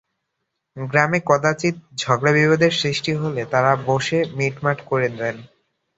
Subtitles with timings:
[0.77, 5.35] গ্রামে কদাচিৎ ঝগড়া বিবাদের সৃষ্টি হলে তাঁরা বসে মিটমাট করে দেন।